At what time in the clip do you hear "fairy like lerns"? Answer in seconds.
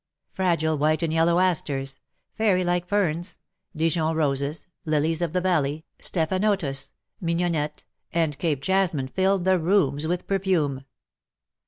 2.33-3.37